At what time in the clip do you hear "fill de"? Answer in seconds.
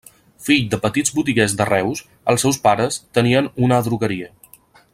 0.45-0.77